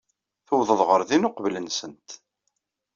Tuwḍeḍ 0.47 0.81
ɣer 0.89 1.01
din 1.09 1.27
uqbel-nsent. 1.27 2.09